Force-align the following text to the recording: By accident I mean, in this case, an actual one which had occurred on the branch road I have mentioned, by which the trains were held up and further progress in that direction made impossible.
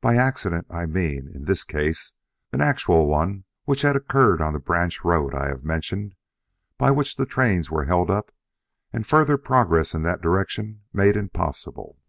By 0.00 0.16
accident 0.16 0.66
I 0.68 0.84
mean, 0.86 1.30
in 1.32 1.44
this 1.44 1.62
case, 1.62 2.12
an 2.52 2.60
actual 2.60 3.06
one 3.06 3.44
which 3.66 3.82
had 3.82 3.94
occurred 3.94 4.42
on 4.42 4.52
the 4.52 4.58
branch 4.58 5.04
road 5.04 5.32
I 5.32 5.46
have 5.46 5.62
mentioned, 5.62 6.16
by 6.76 6.90
which 6.90 7.14
the 7.14 7.24
trains 7.24 7.70
were 7.70 7.84
held 7.84 8.10
up 8.10 8.32
and 8.92 9.06
further 9.06 9.38
progress 9.38 9.94
in 9.94 10.02
that 10.02 10.20
direction 10.22 10.80
made 10.92 11.16
impossible. 11.16 12.00